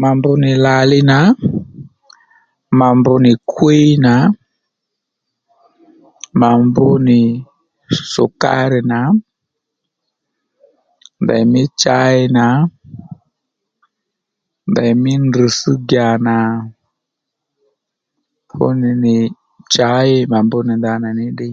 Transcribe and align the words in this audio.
Mà 0.00 0.10
mbr 0.16 0.30
nì 0.42 0.52
làli 0.64 0.98
nà 1.10 1.18
mà 2.78 2.86
mbr 2.98 3.12
nì 3.24 3.32
kwíy 3.52 3.86
nà 4.04 4.14
mà 6.40 6.48
mbr 6.66 6.88
nì 7.08 7.18
shùkári 8.12 8.80
nà 8.92 9.00
ndèymí 11.22 11.62
chǎy 11.82 12.16
nà 12.36 12.46
ndèymí 14.70 15.12
ndr̀ss 15.26 15.60
gyà 15.90 16.08
nà 16.26 16.36
fú 18.50 18.66
nì 18.80 18.90
nì 19.04 19.14
chǎy 19.74 20.10
mà 20.30 20.38
mbr 20.46 20.60
nì 20.68 20.74
ndanà 20.78 21.08
ní 21.18 21.24
ddíy 21.32 21.50